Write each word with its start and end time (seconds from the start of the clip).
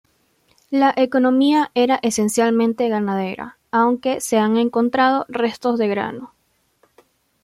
La 0.71 0.91
economía 0.97 1.69
era 1.75 1.99
esencialmente 2.01 2.89
ganadera, 2.89 3.59
aunque 3.69 4.19
se 4.19 4.39
han 4.39 4.57
encontrado 4.57 5.27
restos 5.29 5.77
de 5.77 5.87
grano. 5.89 6.33